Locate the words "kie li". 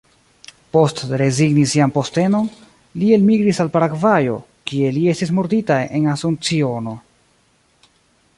4.71-5.05